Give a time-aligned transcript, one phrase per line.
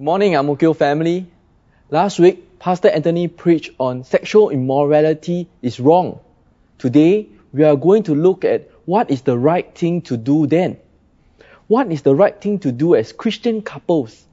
[0.00, 1.26] Good morning, Amukyo family.
[1.90, 6.20] Last week, Pastor Anthony preached on sexual immorality is wrong.
[6.78, 10.78] Today, we are going to look at what is the right thing to do then.
[11.66, 14.24] What is the right thing to do as Christian couples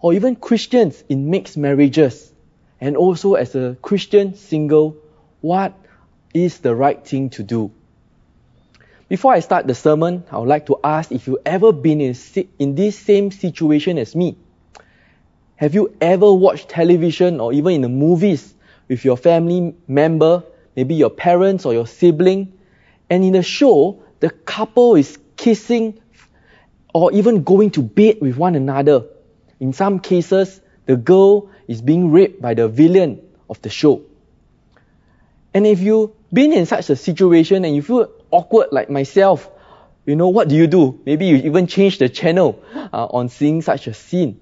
[0.00, 2.32] or even Christians in mixed marriages
[2.80, 4.96] and also as a Christian single,
[5.40, 5.72] what
[6.34, 7.70] is the right thing to do?
[9.08, 12.16] Before I start the sermon, I would like to ask if you've ever been in,
[12.58, 14.36] in this same situation as me.
[15.62, 18.52] Have you ever watched television or even in the movies
[18.88, 20.42] with your family member,
[20.74, 22.58] maybe your parents or your sibling,
[23.08, 26.00] and in the show, the couple is kissing
[26.92, 29.04] or even going to bed with one another.
[29.60, 34.02] In some cases, the girl is being raped by the villain of the show.
[35.54, 39.48] And if you've been in such a situation and you feel awkward like myself,
[40.06, 41.00] you know, what do you do?
[41.06, 44.40] Maybe you even change the channel uh, on seeing such a scene.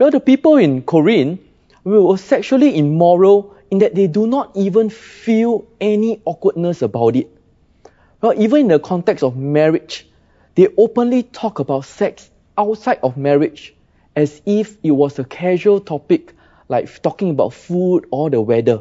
[0.00, 1.40] Well, the people in Corinth
[1.84, 7.28] were sexually immoral in that they do not even feel any awkwardness about it.
[8.22, 10.08] Well, even in the context of marriage,
[10.54, 13.74] they openly talk about sex outside of marriage
[14.16, 16.32] as if it was a casual topic
[16.70, 18.80] like talking about food or the weather.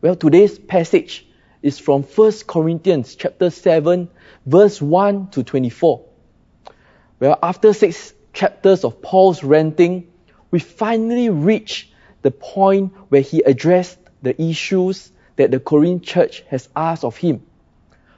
[0.00, 1.26] Well, today's passage
[1.60, 4.08] is from 1 Corinthians chapter 7
[4.46, 6.04] verse 1 to 24.
[7.18, 10.06] Well, after six chapters of Paul's ranting,
[10.50, 11.90] we finally reach
[12.22, 17.42] the point where he addressed the issues that the Corinthian church has asked of him.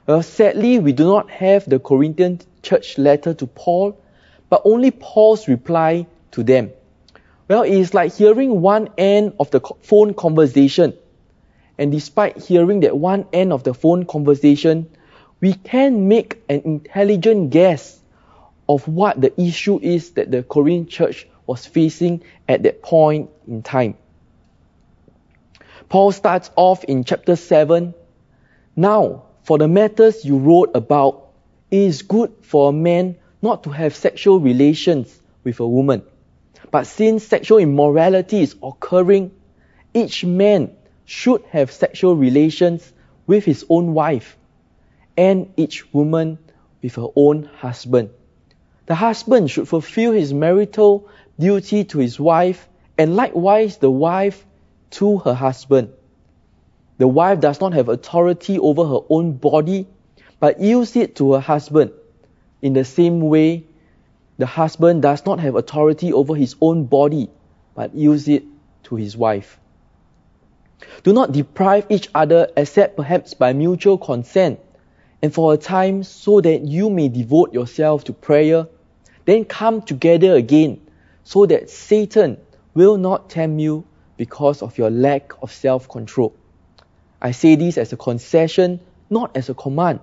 [0.05, 3.97] Well, sadly, we do not have the Corinthian church letter to Paul,
[4.49, 6.71] but only Paul's reply to them.
[7.47, 10.93] Well, it is like hearing one end of the phone conversation.
[11.77, 14.89] And despite hearing that one end of the phone conversation,
[15.39, 17.99] we can make an intelligent guess
[18.67, 23.61] of what the issue is that the Corinthian church was facing at that point in
[23.63, 23.95] time.
[25.89, 27.93] Paul starts off in chapter 7.
[28.75, 31.27] Now, for the matters you wrote about,
[31.69, 36.03] it is good for a man not to have sexual relations with a woman.
[36.71, 39.31] But since sexual immorality is occurring,
[39.93, 40.75] each man
[41.05, 42.91] should have sexual relations
[43.27, 44.37] with his own wife,
[45.17, 46.39] and each woman
[46.81, 48.09] with her own husband.
[48.85, 52.67] The husband should fulfill his marital duty to his wife,
[52.97, 54.45] and likewise the wife
[54.91, 55.91] to her husband.
[56.99, 59.87] The wife does not have authority over her own body,
[60.39, 61.91] but yields it to her husband.
[62.61, 63.63] In the same way,
[64.37, 67.29] the husband does not have authority over his own body,
[67.75, 68.43] but yields it
[68.83, 69.59] to his wife.
[71.03, 74.59] Do not deprive each other except perhaps by mutual consent
[75.21, 78.67] and for a time so that you may devote yourself to prayer,
[79.25, 80.81] then come together again
[81.23, 82.37] so that Satan
[82.73, 83.85] will not tempt you
[84.17, 86.35] because of your lack of self control.
[87.21, 88.79] I say this as a concession,
[89.09, 90.01] not as a command.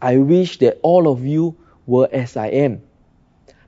[0.00, 1.56] I wish that all of you
[1.86, 2.82] were as I am.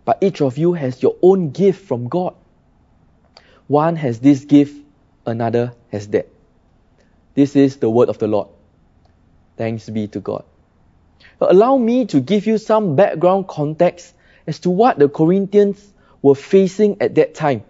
[0.05, 2.35] But each of you has your own gift from God.
[3.67, 4.77] One has this gift,
[5.27, 6.29] another has that.
[7.35, 8.49] This is the word of the Lord.
[9.57, 10.45] Thanks be to God.
[11.41, 14.15] Allow me to give you some background context
[14.47, 15.93] as to what the Corinthians
[16.23, 17.65] were facing at that time.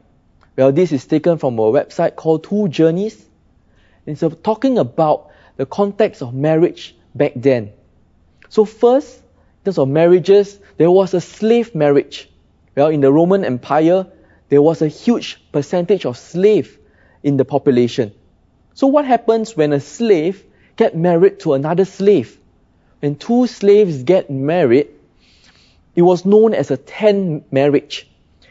[0.57, 3.25] Well, this is taken from a website called Two Journeys.
[4.07, 7.73] It's talking about the context of marriage back then.
[8.49, 12.31] So first, in terms of marriages, there was a slave marriage.
[12.77, 14.07] Well, in the Roman Empire,
[14.49, 16.78] there was a huge percentage of slave
[17.23, 18.13] in the population.
[18.75, 20.45] So what happens when a slave
[20.77, 22.39] get married to another slave?
[23.01, 24.89] When two slaves get married,
[25.95, 28.09] it was known as a tent marriage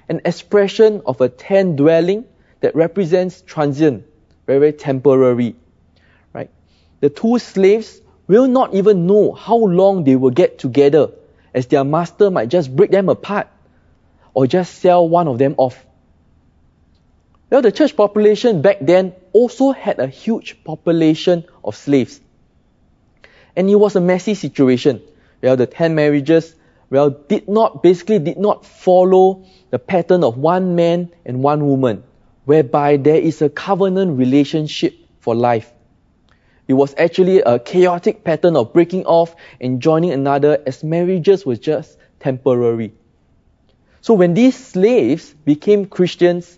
[0.10, 2.26] an expression of a tent dwelling
[2.62, 4.06] that represents transient,
[4.46, 5.56] very, very temporary.
[6.34, 6.50] Right?
[7.00, 11.12] The two slaves will not even know how long they will get together,
[11.54, 13.48] as their master might just break them apart
[14.34, 15.86] or just sell one of them off.
[17.50, 22.20] Well, the church population back then also had a huge population of slaves.
[23.56, 25.02] And it was a messy situation.
[25.42, 26.56] Well, the tent marriages,
[26.90, 32.04] well, did not, basically did not follow the pattern of one man and one woman,
[32.46, 35.72] whereby there is a covenant relationship for life.
[36.68, 41.56] It was actually a chaotic pattern of breaking off and joining another as marriages were
[41.56, 42.94] just temporary.
[44.02, 46.58] So when these slaves became Christians,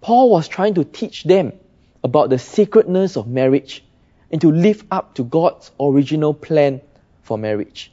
[0.00, 1.52] Paul was trying to teach them
[2.02, 3.82] about the sacredness of marriage
[4.30, 6.82] and to live up to God's original plan
[7.22, 7.90] for marriage.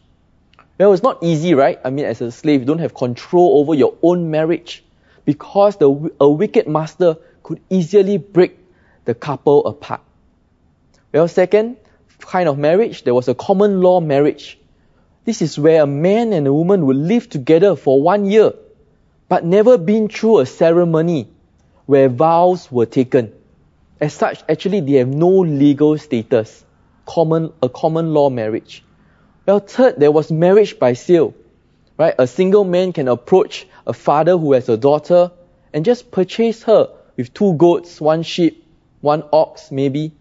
[0.81, 1.79] Well, it's not easy, right?
[1.85, 4.83] I mean, as a slave, you don't have control over your own marriage.
[5.25, 8.57] because the, a wicked master could easily break
[9.05, 10.01] the couple apart.
[11.13, 11.77] Well, second
[12.19, 14.57] kind of marriage, there was a common law marriage.
[15.23, 18.53] This is where a man and a woman would live together for one year,
[19.29, 21.27] but never been through a ceremony
[21.85, 23.31] where vows were taken.
[23.99, 26.65] As such, actually, they have no legal status,
[27.05, 28.83] common, a common law marriage.
[29.45, 31.33] Well, third, there was marriage by sale,
[31.97, 32.13] right?
[32.17, 35.31] A single man can approach a father who has a daughter
[35.73, 38.63] and just purchase her with two goats, one sheep,
[39.01, 40.11] one ox, maybe.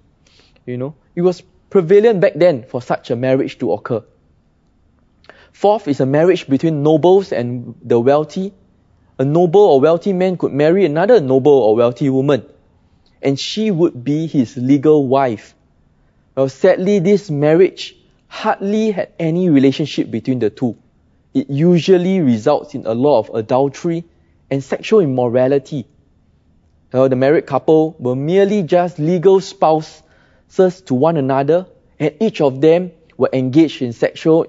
[0.64, 4.02] You know, it was prevalent back then for such a marriage to occur.
[5.52, 8.55] Fourth is a marriage between nobles and the wealthy.
[9.19, 12.46] A noble or wealthy man could marry another noble or wealthy woman,
[13.20, 15.55] and she would be his legal wife.
[16.34, 18.00] Well, sadly, this marriage
[18.31, 20.77] hardly had any relationship between the two.
[21.35, 24.05] It usually results in a lot of adultery
[24.50, 25.85] and sexual immorality.
[26.93, 31.67] Well, the married couple were merely just legal spouses to one another,
[31.99, 34.47] and each of them were engaged in sexual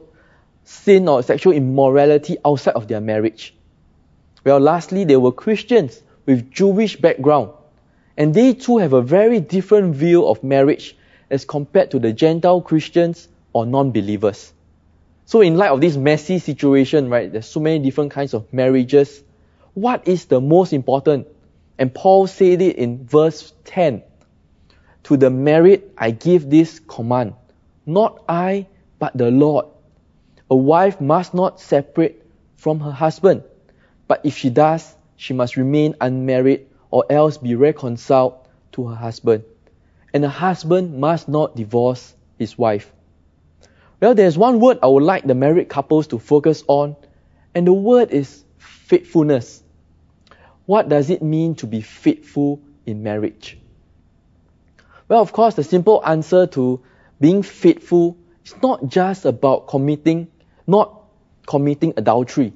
[0.64, 3.54] sin or sexual immorality outside of their marriage.
[4.46, 7.50] Well, lastly, they were Christians with Jewish background,
[8.16, 10.96] and they too have a very different view of marriage
[11.32, 14.54] as compared to the Gentile Christians or non-believers.
[15.26, 19.24] So in light of this messy situation, right, there's so many different kinds of marriages.
[19.74, 21.28] What is the most important?
[21.78, 24.04] And Paul said it in verse 10.
[25.04, 27.34] To the married I give this command,
[27.86, 28.68] not I,
[29.00, 29.66] but the Lord.
[30.50, 32.26] A wife must not separate
[32.58, 33.44] from her husband,
[34.08, 38.36] but if she does, she must remain unmarried or else be reconciled
[38.74, 39.44] to her husband.
[40.14, 42.92] And a husband must not divorce his wife.
[44.02, 46.96] Well, there's one word I would like the married couples to focus on,
[47.54, 49.62] and the word is faithfulness.
[50.66, 53.60] What does it mean to be faithful in marriage?
[55.08, 56.82] Well, of course, the simple answer to
[57.20, 60.28] being faithful is not just about committing
[60.66, 61.04] not
[61.46, 62.54] committing adultery.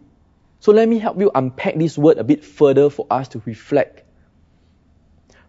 [0.60, 4.04] So let me help you unpack this word a bit further for us to reflect.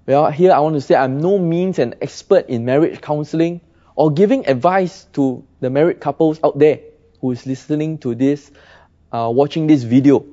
[0.07, 3.61] Well, here I want to say I'm no means an expert in marriage counseling
[3.97, 6.81] or giving advice to the married couples out there
[7.21, 8.51] who is listening to this,
[9.11, 10.25] uh, watching this video.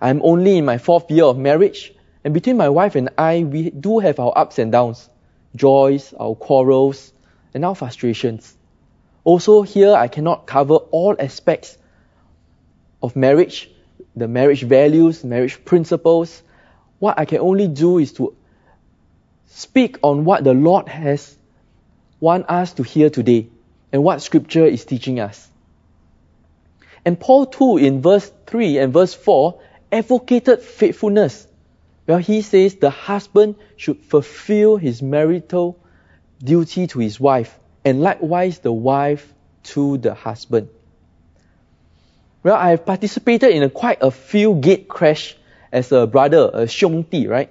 [0.00, 1.94] I'm only in my fourth year of marriage,
[2.24, 5.08] and between my wife and I, we do have our ups and downs,
[5.54, 7.12] joys, our quarrels,
[7.54, 8.54] and our frustrations.
[9.24, 11.78] Also, here I cannot cover all aspects
[13.02, 13.70] of marriage,
[14.16, 16.42] the marriage values, marriage principles.
[16.98, 18.36] What I can only do is to
[19.46, 21.36] speak on what the Lord has
[22.20, 23.48] want us to hear today
[23.92, 25.48] and what scripture is teaching us.
[27.04, 29.60] And Paul too in verse 3 and verse 4
[29.92, 31.46] advocated faithfulness.
[32.06, 35.78] Well, he says the husband should fulfill his marital
[36.42, 39.32] duty to his wife and likewise the wife
[39.64, 40.68] to the husband.
[42.42, 45.36] Well, I have participated in a, quite a few gate crash
[45.72, 47.50] as a brother, a 兄弟, right,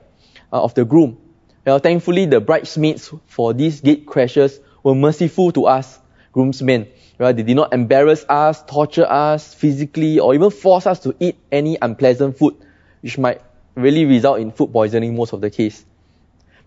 [0.54, 1.18] uh, of the groom.
[1.66, 6.00] Well, thankfully, the bridesmaids for these gate crashes were merciful to us,
[6.32, 6.88] groomsmen.
[7.18, 7.36] Right?
[7.36, 11.78] They did not embarrass us, torture us physically, or even force us to eat any
[11.82, 12.56] unpleasant food,
[13.02, 13.42] which might
[13.74, 15.84] really result in food poisoning most of the case.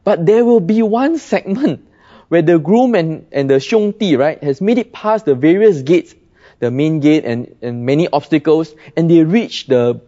[0.04, 1.86] But there will be one segment
[2.28, 6.14] where the groom and, and the 兄弟, right, has made it past the various gates,
[6.58, 10.00] the main gate and, and many obstacles, and they reach the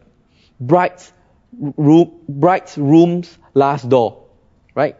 [0.59, 1.13] bride's
[1.53, 4.25] room, bride's room's last door,
[4.75, 4.97] right?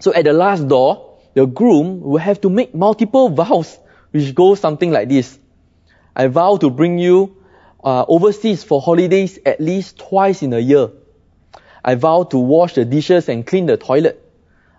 [0.00, 3.78] So at the last door, the groom will have to make multiple vows,
[4.10, 5.38] which goes something like this.
[6.14, 7.36] I vow to bring you
[7.82, 10.90] uh, overseas for holidays at least twice in a year.
[11.84, 14.20] I vow to wash the dishes and clean the toilet.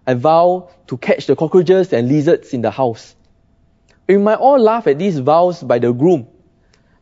[0.08, 3.16] I vow to catch the cockroaches and lizards in the house.
[4.08, 6.28] We might all laugh at these vows by the groom,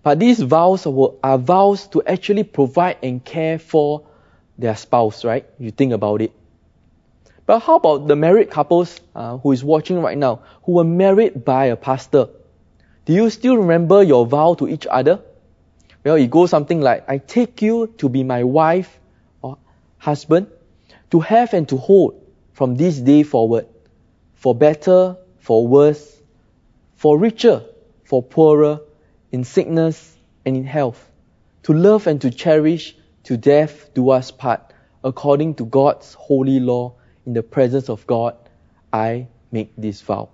[0.02, 4.04] but these vows are vows to actually provide and care for
[4.58, 5.46] their spouse, right?
[5.60, 6.32] You think about it.
[7.46, 11.44] But how about the married couples uh, who is watching right now, who were married
[11.44, 12.30] by a pastor?
[13.06, 15.22] Do you still remember your vow to each other?
[16.06, 19.00] Well, it goes something like, I take you to be my wife
[19.42, 19.58] or
[19.98, 20.48] husband,
[21.12, 22.22] to have and to hold,
[22.54, 23.68] from this day forward,
[24.36, 26.22] for better, for worse,
[26.96, 27.64] for richer,
[28.06, 28.80] for poorer,
[29.32, 31.12] in sickness and in health,
[31.64, 34.74] to love and to cherish, to death do us part,
[35.04, 36.94] according to God's holy law,
[37.26, 38.36] in the presence of God,
[38.92, 40.30] I make this vow.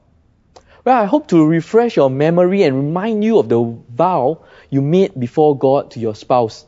[0.86, 5.19] Well, I hope to refresh your memory and remind you of the vow you made
[5.19, 6.65] before God to your spouse.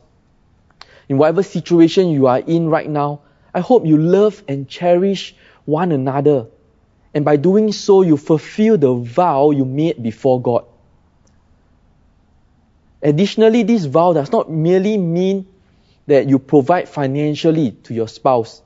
[1.08, 3.20] in whatever situation you are in right now,
[3.52, 6.46] I hope you love and cherish one another.
[7.12, 10.64] And by doing so, you fulfill the vow you made before God.
[13.02, 15.46] Additionally, this vow does not merely mean
[16.06, 18.62] that you provide financially to your spouse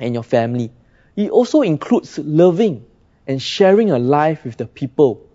[0.00, 0.72] and your family.
[1.14, 2.84] It also includes loving
[3.26, 5.28] and sharing a life with the people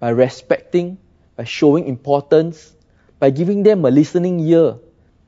[0.00, 0.98] by respecting,
[1.36, 2.74] by showing importance,
[3.18, 4.78] by giving them a listening ear,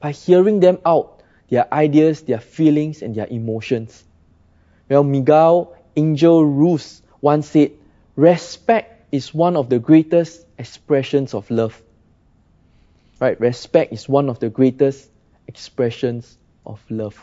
[0.00, 4.04] by hearing them out, their ideas, their feelings, and their emotions.
[4.88, 7.72] Well, Miguel Angel Ruiz once said,
[8.16, 11.80] respect is one of the greatest expressions of love.
[13.20, 13.38] Right?
[13.40, 15.10] Respect is one of the greatest
[15.46, 17.18] expressions of love.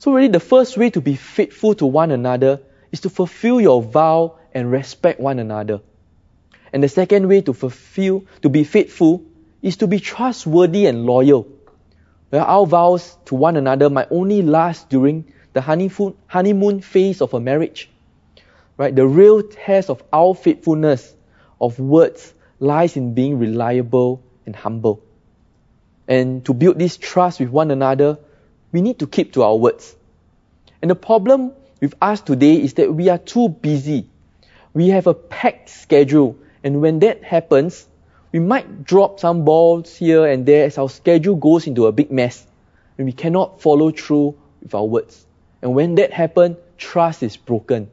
[0.00, 3.82] So really the first way to be faithful to one another is to fulfill your
[3.82, 5.82] vow and respect one another.
[6.72, 9.22] And the second way to fulfill, to be faithful,
[9.60, 11.46] is to be trustworthy and loyal.
[12.30, 17.34] Well, our vows to one another might only last during the honeymoon, honeymoon phase of
[17.34, 17.90] a marriage.
[18.78, 18.96] Right?
[18.96, 21.14] The real test of our faithfulness
[21.60, 25.02] of words lies in being reliable and humble.
[26.08, 28.18] And to build this trust with one another,
[28.72, 29.96] we need to keep to our words.
[30.82, 34.06] And the problem with us today is that we are too busy.
[34.72, 36.36] We have a packed schedule.
[36.62, 37.86] And when that happens,
[38.32, 42.10] we might drop some balls here and there as our schedule goes into a big
[42.10, 42.46] mess.
[42.96, 45.26] And we cannot follow through with our words.
[45.62, 47.90] And when that happens, trust is broken.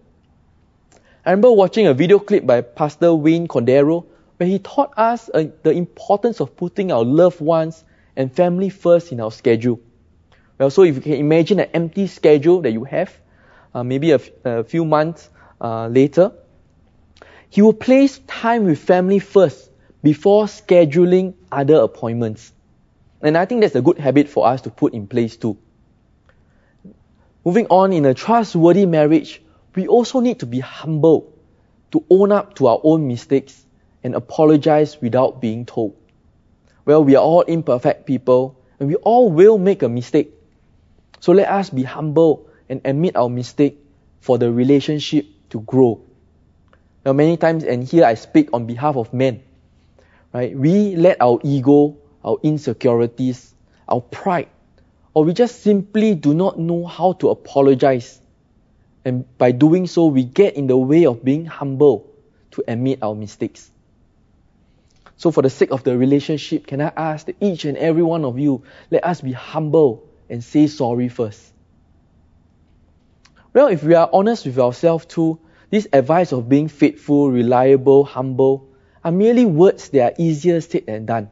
[1.26, 4.06] I remember watching a video clip by Pastor Wayne Cordeiro
[4.38, 7.84] where he taught us uh, the importance of putting our loved ones
[8.16, 9.80] and family first in our schedule.
[10.58, 13.16] Well, so if you can imagine an empty schedule that you have,
[13.74, 15.30] uh, maybe a, f- a few months
[15.62, 16.32] uh, later,
[17.50, 19.70] he will place time with family first
[20.04, 22.54] before scheduling other appointments.
[23.22, 25.58] And I think that's a good habit for us to put in place too.
[27.46, 29.42] Moving on, in a trustworthy marriage,
[29.76, 31.34] we also need to be humble,
[31.92, 33.66] to own up to our own mistakes
[34.04, 35.96] and apologize without being told.
[36.86, 40.34] Well, we are all imperfect people and we all will make a mistake.
[41.20, 43.80] So let us be humble and admit our mistake
[44.20, 46.02] for the relationship to grow.
[47.06, 49.42] Now, many times, and here I speak on behalf of men,
[50.34, 50.58] right?
[50.58, 53.54] We let our ego, our insecurities,
[53.88, 54.50] our pride,
[55.14, 58.20] or we just simply do not know how to apologize.
[59.06, 62.12] And by doing so, we get in the way of being humble
[62.52, 63.72] to admit our mistakes.
[65.16, 68.26] So, for the sake of the relationship, can I ask that each and every one
[68.26, 71.54] of you, let us be humble and say sorry first.
[73.54, 78.70] Well, if we are honest with ourselves too, this advice of being faithful, reliable, humble
[79.04, 81.30] are merely words that are easier said than done.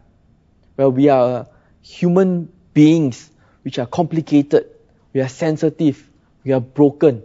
[0.78, 1.48] Well, we are
[1.82, 3.30] human beings
[3.64, 4.70] which are complicated,
[5.14, 6.10] we are sensitive,
[6.44, 7.24] we are broken.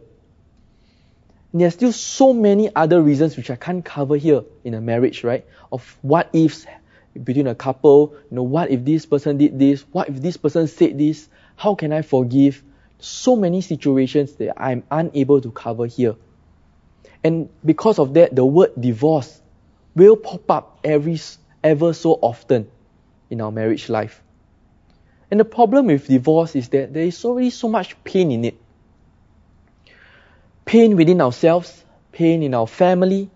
[1.52, 4.80] And there are still so many other reasons which I can't cover here in a
[4.80, 5.44] marriage, right?
[5.72, 6.66] Of what ifs
[7.24, 9.82] between a couple, you know, what if this person did this?
[9.90, 11.28] What if this person said this?
[11.60, 12.62] How can I forgive?
[13.00, 16.16] So many situations that I'm unable to cover here.
[17.22, 19.42] And because of that, the word divorce
[19.94, 21.20] will pop up every,
[21.62, 22.70] ever so often
[23.28, 24.22] in our marriage life.
[25.30, 28.56] And the problem with divorce is that there is already so much pain in it.
[30.64, 33.28] Pain within ourselves, pain in our family,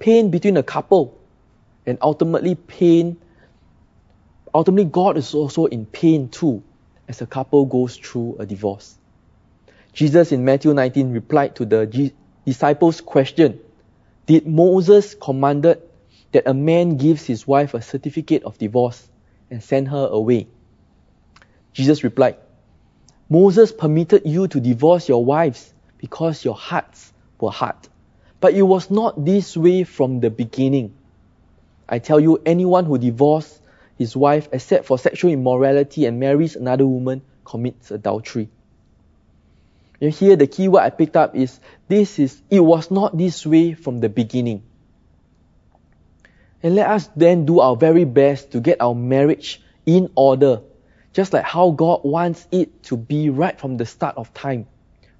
[0.00, 1.16] pain between a couple,
[1.86, 3.16] and ultimately pain.
[4.52, 6.64] Ultimately, God is also in pain too
[7.08, 8.96] as a couple goes through a divorce.
[9.92, 12.12] Jesus in Matthew 19 replied to the
[12.44, 13.58] disciples' question,
[14.26, 15.82] Did Moses commanded
[16.32, 19.08] that a man gives his wife a certificate of divorce
[19.50, 20.46] and send her away?
[21.72, 22.36] Jesus replied,
[23.28, 27.76] Moses permitted you to divorce your wives because your hearts were hard.
[28.40, 30.94] But it was not this way from the beginning.
[31.88, 33.60] I tell you, anyone who divorces
[33.98, 38.48] his wife except for sexual immorality and marries another woman commits adultery.
[40.00, 43.44] And here the key word I picked up is this is it was not this
[43.44, 44.62] way from the beginning.
[46.62, 50.60] And let us then do our very best to get our marriage in order,
[51.12, 54.66] just like how God wants it to be right from the start of time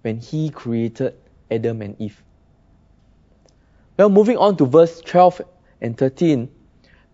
[0.03, 1.15] when He created
[1.51, 2.23] Adam and Eve.
[3.97, 5.43] Well, moving on to verse 12
[5.81, 6.49] and 13,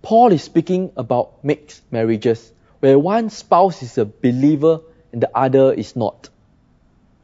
[0.04, 4.80] Paul is speaking about mixed marriages, where one spouse is a believer
[5.12, 6.28] and the other is not.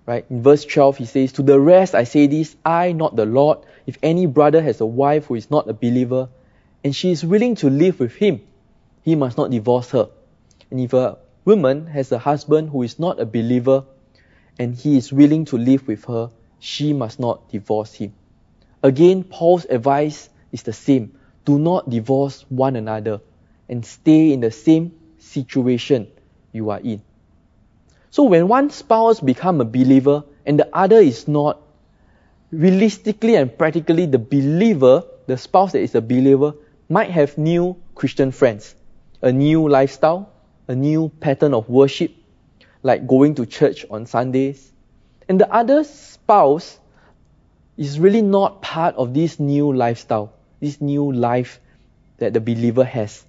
[0.07, 0.25] Right?
[0.31, 3.59] In verse 12, he says, To the rest I say this, I, not the Lord,
[3.87, 6.31] if any brother has a wife who is not a believer,
[6.83, 8.41] and she is willing to live with him,
[9.03, 10.09] he must not divorce her.
[10.71, 13.85] And if a woman has a husband who is not a believer
[14.59, 18.15] and he is willing to live with her, she must not divorce him.
[18.83, 21.20] Again, Paul's advice is the same.
[21.45, 23.21] Do not divorce one another
[23.69, 26.09] and stay in the same situation
[26.53, 27.03] you are in.
[28.11, 31.61] So when one spouse become a believer and the other is not,
[32.51, 36.55] realistically and practically the believer, the spouse that is a believer,
[36.89, 38.75] might have new Christian friends,
[39.23, 40.33] a new lifestyle,
[40.67, 42.13] a new pattern of worship,
[42.83, 44.73] like going to church on Sundays.
[45.29, 46.81] And the other spouse
[47.77, 51.61] is really not part of this new lifestyle, this new life
[52.19, 53.25] that the believer has.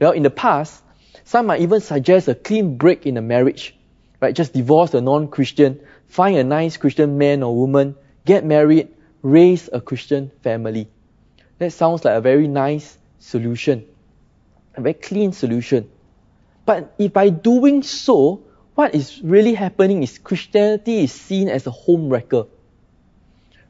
[0.00, 0.82] Well, in the past,
[1.24, 3.74] some might even suggest a clean break in a marriage,
[4.20, 4.34] right?
[4.34, 8.88] Just divorce a non-Christian, find a nice Christian man or woman, get married,
[9.22, 10.88] raise a Christian family.
[11.58, 13.84] That sounds like a very nice solution,
[14.74, 15.90] a very clean solution.
[16.64, 18.44] But if by doing so,
[18.74, 22.44] what is really happening is Christianity is seen as a home wrecker.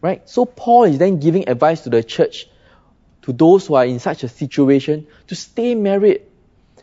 [0.02, 0.28] Right?
[0.28, 2.46] So Paul is then giving advice to the church,
[3.28, 6.22] to those who are in such a situation, to stay married.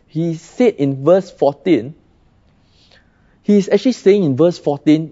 [0.06, 1.96] He said in verse 14,
[3.42, 5.12] he is actually saying in verse 14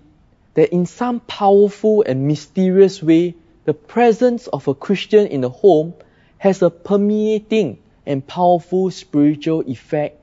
[0.53, 3.33] that in some powerful and mysterious way,
[3.65, 5.95] the presence of a Christian in the home
[6.37, 10.21] has a permeating and powerful spiritual effect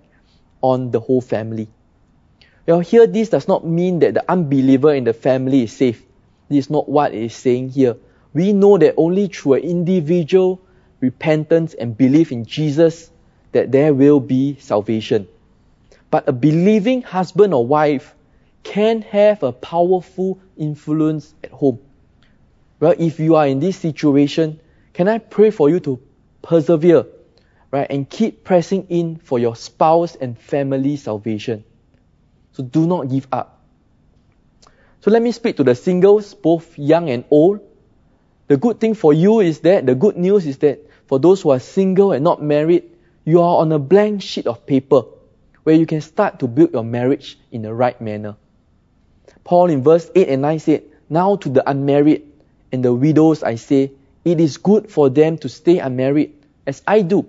[0.63, 1.67] on the whole family.
[2.69, 6.05] Now, here, this does not mean that the unbeliever in the family is safe.
[6.49, 7.97] This is not what it is saying here.
[8.33, 10.61] We know that only through an individual
[11.01, 13.11] repentance and belief in Jesus
[13.53, 15.27] that there will be salvation.
[16.11, 18.15] But a believing husband or wife
[18.63, 21.81] can have a powerful influence at home.
[22.79, 24.61] Well, if you are in this situation,
[24.93, 26.01] can I pray for you to
[26.43, 27.07] persevere,
[27.71, 31.65] right, and keep pressing in for your spouse and family salvation?
[32.53, 33.61] So do not give up.
[35.03, 37.61] So let me speak to the singles, both young and old.
[38.49, 41.51] The good thing for you is that, the good news is that for those who
[41.51, 42.85] are single and not married,
[43.25, 45.03] you are on a blank sheet of paper
[45.65, 48.37] where you can start to build your marriage in the right manner.
[49.43, 52.31] Paul in verse 8 and 9 said, Now to the unmarried,
[52.71, 53.91] and the widows I say,
[54.25, 56.33] it is good for them to stay unmarried,
[56.65, 57.27] as I do.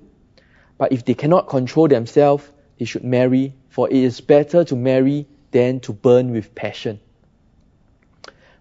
[0.78, 5.26] But if they cannot control themselves, they should marry, for it is better to marry
[5.50, 7.00] than to burn with passion.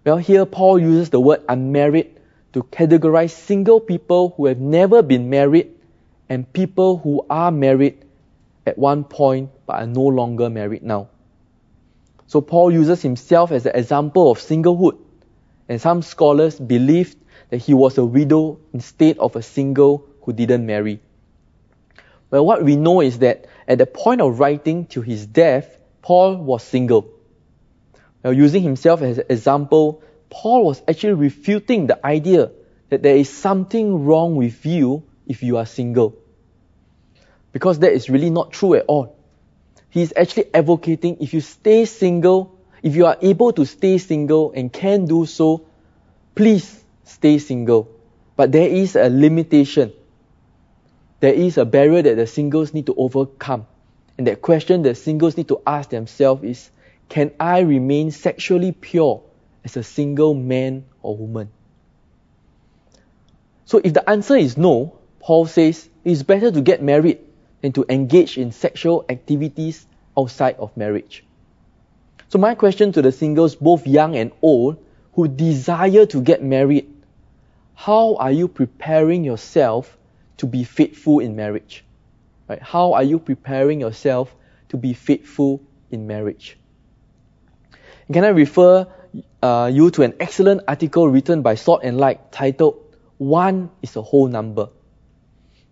[0.03, 2.20] Well, here Paul uses the word unmarried
[2.53, 5.71] to categorize single people who have never been married
[6.29, 8.05] and people who are married
[8.65, 11.09] at one point but are no longer married now.
[12.27, 14.97] So Paul uses himself as an example of singlehood
[15.67, 17.17] and some scholars believed
[17.49, 21.01] that he was a widow instead of a single who didn't marry.
[22.29, 26.37] Well, what we know is that at the point of writing to his death, Paul
[26.37, 27.09] was single.
[28.23, 32.51] Well, using himself as an example, Paul was actually refuting the idea
[32.89, 36.17] that there is something wrong with you if you are single.
[37.51, 39.17] Because that is really not true at all.
[39.89, 44.53] He is actually advocating if you stay single, if you are able to stay single
[44.53, 45.65] and can do so,
[46.33, 47.89] please stay single.
[48.37, 49.91] But there is a limitation.
[51.19, 53.67] There is a barrier that the singles need to overcome.
[54.17, 56.71] And that question that singles need to ask themselves is,
[57.09, 59.23] can I remain sexually pure
[59.63, 61.49] as a single man or woman?
[63.65, 67.19] So if the answer is no, Paul says it's better to get married
[67.61, 69.85] than to engage in sexual activities
[70.17, 71.23] outside of marriage.
[72.29, 76.91] So my question to the singles, both young and old, who desire to get married,
[77.75, 79.97] how are you preparing yourself
[80.37, 81.83] to be faithful in marriage?
[82.47, 82.61] Right?
[82.61, 84.35] How are you preparing yourself
[84.69, 86.57] to be faithful in marriage?
[88.11, 88.87] Can I refer
[89.41, 94.01] uh, you to an excellent article written by Salt and Light titled "One is a
[94.01, 94.69] Whole Number"?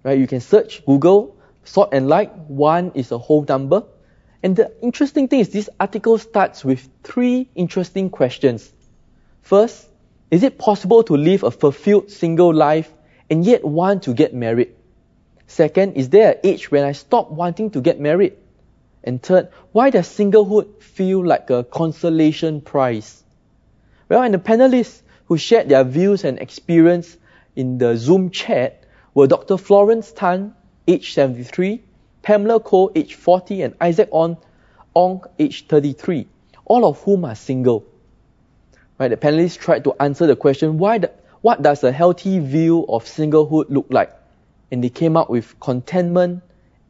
[0.04, 0.18] Right?
[0.18, 2.36] You can search Google Salt and Light.
[2.36, 3.84] One is a whole number
[4.42, 8.72] and the interesting thing is this article starts with three interesting questions.
[9.42, 9.88] First,
[10.32, 12.92] is it possible to live a fulfilled single life
[13.30, 14.76] and yet want to get married?
[15.48, 18.38] Second, is there an age when I stop wanting to get married?
[19.04, 23.24] And third, why does singlehood feel like a consolation prize?
[24.10, 27.16] Well, and the panelists who shared their views and experience
[27.56, 29.56] in the Zoom chat were Dr.
[29.56, 30.56] Florence Tan,
[30.88, 31.84] age 73,
[32.24, 34.38] Pamela Koh, age 40, and Isaac Ong,
[34.96, 36.28] Ong, age 33,
[36.66, 37.86] all of whom are single.
[38.98, 42.88] Right, the panelists tried to answer the question, why the, what does a healthy view
[42.90, 44.12] of singlehood look like?
[44.72, 46.42] And they came up with contentment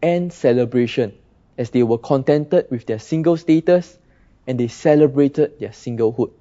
[0.02, 1.14] and celebration
[1.58, 3.98] as they were contented with their single status
[4.48, 6.32] and they celebrated their singlehood.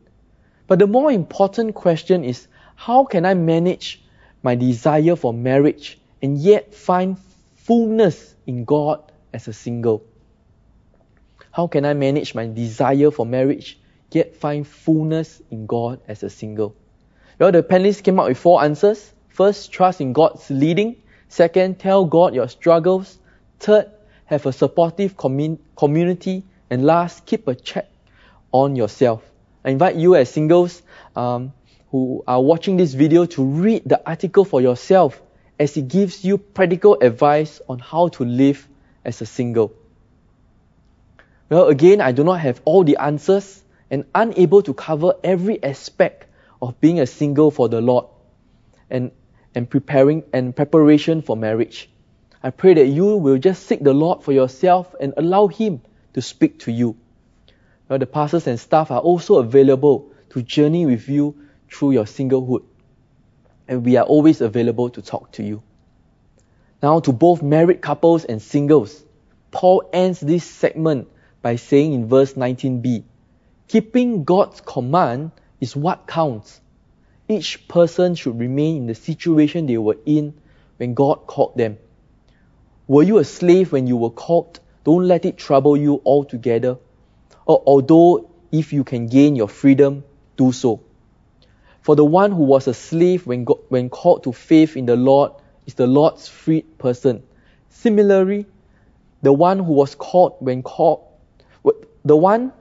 [0.68, 4.00] But the more important question is how can I manage
[4.42, 7.18] my desire for marriage and yet find
[7.56, 9.02] fullness in God
[9.32, 10.04] as a single?
[11.50, 13.80] How can I manage my desire for marriage
[14.12, 16.76] yet find fullness in God as a single?
[17.38, 19.12] Well, the panelists came up with four answers.
[19.28, 20.96] First, trust in God's leading.
[21.28, 23.18] Second, tell God your struggles.
[23.58, 23.90] Third,
[24.26, 26.44] have a supportive commun- community.
[26.68, 27.88] And last, keep a check
[28.52, 29.22] on yourself.
[29.64, 30.82] I invite you as singles
[31.16, 31.52] um,
[31.90, 35.20] who are watching this video to read the article for yourself
[35.58, 38.68] as it gives you practical advice on how to live
[39.04, 39.72] as a single.
[41.48, 46.26] Well, again, I do not have all the answers and unable to cover every aspect
[46.60, 48.06] of being a single for the Lord
[48.90, 49.10] and,
[49.54, 51.88] and preparing and preparation for marriage.
[52.42, 55.80] I pray that you will just seek the Lord for yourself and allow Him
[56.14, 56.96] to speak to you.
[57.88, 61.34] Well, the pastors and staff are also available to journey with you
[61.70, 62.64] through your singlehood.
[63.66, 65.62] And we are always available to talk to you.
[66.82, 69.04] Now, to both married couples and singles,
[69.50, 71.08] Paul ends this segment
[71.42, 73.04] by saying in verse 19b,
[73.68, 76.60] keeping God's command is what counts.
[77.28, 80.34] Each person should remain in the situation they were in
[80.76, 81.78] when God called them.
[82.86, 84.60] Were you a slave when you were called?
[84.84, 86.78] Don't let it trouble you altogether.
[87.48, 90.04] Although if you can gain your freedom,
[90.36, 90.80] do so.
[91.80, 94.96] For the one who was a slave when, God, when called to faith in the
[94.96, 95.32] Lord
[95.66, 97.22] is the Lord's freed person.
[97.70, 98.44] Similarly,
[99.22, 101.04] the one who was called when called,
[102.04, 102.52] the one,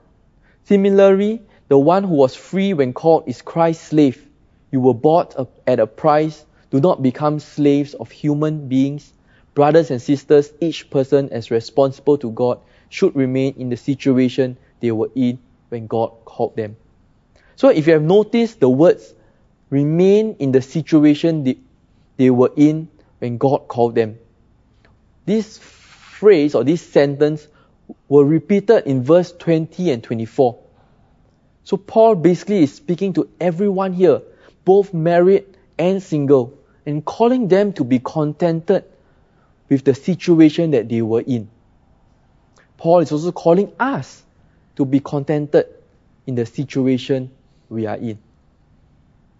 [0.64, 4.26] similarly, the one who was free when called is Christ's slave.
[4.70, 6.44] You were bought at a price.
[6.70, 9.12] Do not become slaves of human beings.
[9.54, 14.92] Brothers and sisters, each person as responsible to God should remain in the situation they
[14.92, 15.38] were in
[15.68, 16.76] when God called them.
[17.56, 19.14] So if you have noticed the words
[19.70, 21.58] remain in the situation they,
[22.16, 22.88] they were in
[23.18, 24.18] when God called them.
[25.26, 27.46] This phrase or this sentence
[28.08, 30.58] were repeated in verse 20 and 24.
[31.64, 34.22] So Paul basically is speaking to everyone here,
[34.64, 35.44] both married
[35.78, 38.84] and single, and calling them to be contented
[39.68, 41.50] with the situation that they were in.
[42.78, 44.22] Paul is also calling us
[44.78, 45.66] to be contented
[46.26, 47.30] in the situation
[47.68, 48.18] we are in.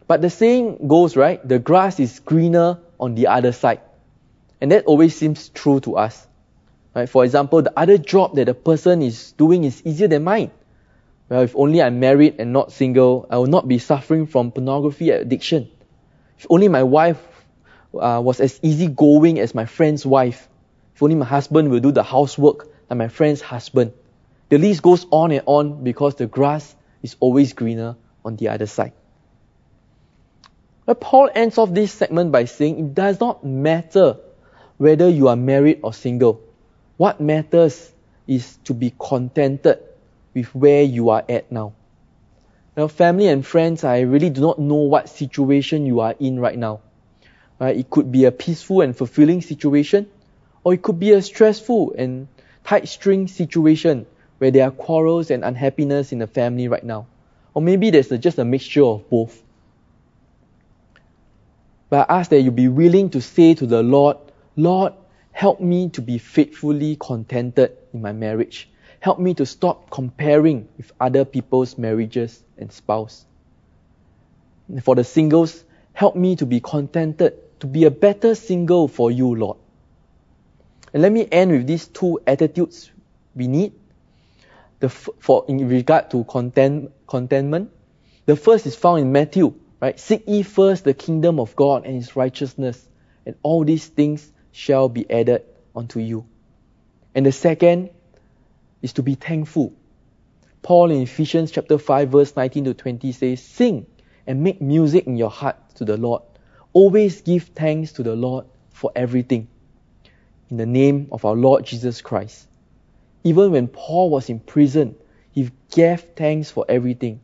[0.06, 1.46] But the saying goes, right?
[1.46, 3.80] The grass is greener on the other side.
[4.60, 6.26] And that always seems true to us.
[6.94, 7.08] Right?
[7.08, 10.50] For example, the other job that a person is doing is easier than mine.
[11.28, 15.10] Well, if only I'm married and not single, I will not be suffering from pornography
[15.10, 15.70] addiction.
[16.38, 17.22] If only my wife
[17.94, 20.48] uh, was as easygoing as my friend's wife.
[20.94, 23.92] If only my husband will do the housework like my friend's husband.
[24.48, 28.66] The list goes on and on because the grass is always greener on the other
[28.66, 28.92] side.
[30.86, 34.16] But Paul ends off this segment by saying it does not matter
[34.78, 36.40] whether you are married or single.
[36.96, 37.92] What matters
[38.26, 39.80] is to be contented
[40.32, 41.74] with where you are at now.
[42.76, 46.56] Now, family and friends, I really do not know what situation you are in right
[46.56, 46.80] now.
[47.60, 47.76] Right?
[47.76, 50.08] It could be a peaceful and fulfilling situation,
[50.64, 52.28] or it could be a stressful and
[52.64, 54.06] tight string situation
[54.38, 57.06] where there are quarrels and unhappiness in the family right now.
[57.54, 59.42] Or maybe there's a, just a mixture of both.
[61.90, 64.16] But I ask that you be willing to say to the Lord,
[64.56, 64.92] Lord,
[65.32, 68.68] help me to be faithfully contented in my marriage.
[69.00, 73.24] Help me to stop comparing with other people's marriages and spouse.
[74.68, 79.10] And for the singles, help me to be contented, to be a better single for
[79.10, 79.56] you, Lord.
[80.92, 82.90] And let me end with these two attitudes
[83.34, 83.72] we need.
[84.80, 87.70] The, for in regard to content, contentment,
[88.26, 89.98] the first is found in Matthew, right?
[89.98, 92.86] Seek ye first the kingdom of God and His righteousness,
[93.26, 96.26] and all these things shall be added unto you.
[97.14, 97.90] And the second
[98.82, 99.72] is to be thankful.
[100.62, 103.86] Paul in Ephesians chapter 5 verse 19 to 20 says, Sing
[104.26, 106.22] and make music in your heart to the Lord.
[106.72, 109.48] Always give thanks to the Lord for everything.
[110.50, 112.46] In the name of our Lord Jesus Christ.
[113.28, 114.94] Even when Paul was in prison,
[115.32, 117.20] he gave thanks for everything.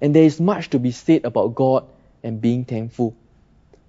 [0.00, 1.86] And there is much to be said about God
[2.22, 3.16] and being thankful.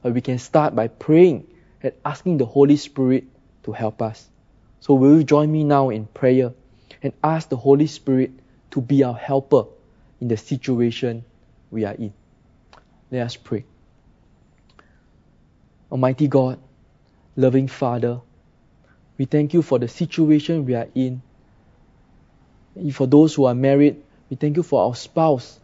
[0.02, 1.48] But we can start by praying
[1.82, 3.26] and asking the Holy Spirit
[3.64, 4.28] to help us.
[4.80, 6.54] So will you join me now in prayer?
[7.02, 8.32] and ask the Holy Spirit
[8.72, 9.64] to be our helper
[10.20, 11.24] in the situation
[11.72, 12.14] we are in.
[13.12, 13.66] Let us pray.
[15.92, 16.60] Almighty God,
[17.36, 18.22] loving Father,
[19.18, 21.22] we thank you for the situation we are in
[22.92, 25.60] For those who are married, we thank you for our spouse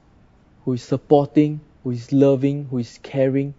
[0.66, 3.54] who is supporting, who is loving, who is caring,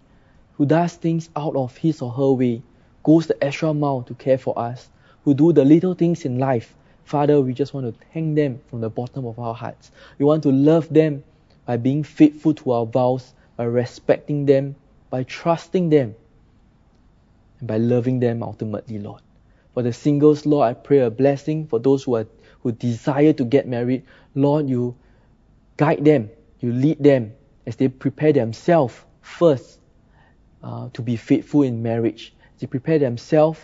[0.53, 2.61] who does things out of his or her way,
[3.03, 4.89] goes the extra mile to care for us,
[5.23, 6.75] who do the little things in life.
[7.05, 9.91] Father, we just want to thank them from the bottom of our hearts.
[10.19, 11.23] We want to love them
[11.65, 14.75] by being faithful to our vows, by respecting them,
[15.09, 16.15] by trusting them,
[17.59, 19.21] and by loving them ultimately, Lord.
[19.73, 22.27] For the singles, Lord, I pray a blessing for those who are
[22.63, 24.03] who desire to get married.
[24.35, 24.95] Lord, you
[25.77, 27.33] guide them, you lead them
[27.65, 29.79] as they prepare themselves first
[30.63, 32.33] uh, to be faithful in marriage.
[32.59, 33.59] They prepare themselves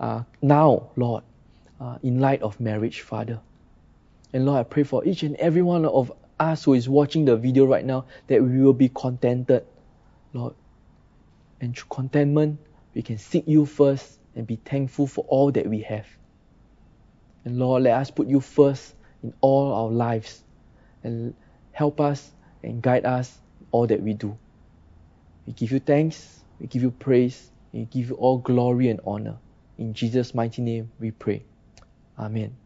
[0.00, 1.24] uh, now, Lord,
[1.80, 3.40] uh, in light of marriage, Father.
[4.32, 7.36] And Lord, I pray for each and every one of us who is watching the
[7.36, 9.64] video right now that we will be contented,
[10.32, 10.54] Lord.
[11.60, 12.58] And through contentment,
[12.94, 16.06] we can seek you first and be thankful for all that we have.
[17.46, 20.44] And Lord, let us put you first in all our lives
[21.04, 21.34] and
[21.72, 22.32] help us
[22.64, 24.36] and guide us in all that we do.
[25.46, 29.38] We give you thanks, we give you praise, we give you all glory and honor.
[29.78, 31.46] In Jesus' mighty name we pray.
[32.18, 32.58] Amen.